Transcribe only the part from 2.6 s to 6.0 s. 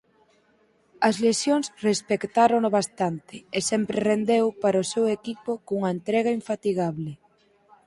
bastante e sempre rendeu para o seu equipo cunha